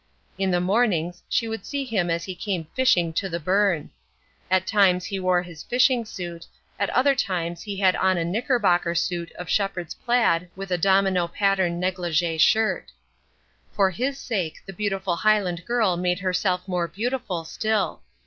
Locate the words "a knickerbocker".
8.17-8.95